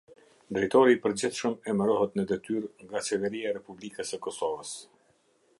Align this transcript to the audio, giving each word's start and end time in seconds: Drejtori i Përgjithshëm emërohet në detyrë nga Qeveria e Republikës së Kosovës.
Drejtori 0.57 0.95
i 0.95 0.99
Përgjithshëm 1.03 1.57
emërohet 1.75 2.17
në 2.21 2.27
detyrë 2.33 2.89
nga 2.89 3.05
Qeveria 3.11 3.53
e 3.53 3.55
Republikës 3.61 4.15
së 4.15 4.23
Kosovës. 4.29 4.77